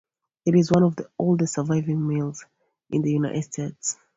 It 0.47 0.55
is 0.55 0.71
one 0.71 0.81
of 0.81 0.95
the 0.95 1.11
oldest 1.19 1.53
surviving 1.53 2.07
mills 2.07 2.43
in 2.89 3.03
the 3.03 3.11
United 3.11 3.43
States. 3.43 3.97